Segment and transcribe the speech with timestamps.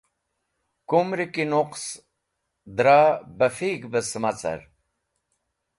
[0.89, 1.83] Kumri ki nuqs
[2.77, 2.99] dra
[3.37, 4.59] bafig̃h bẽ sẽma car.